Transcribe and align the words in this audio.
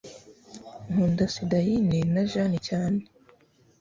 nkunda 0.89 1.25
sedaine 1.35 1.99
na 2.13 2.21
jeanne 2.29 2.59
cyane 2.67 3.01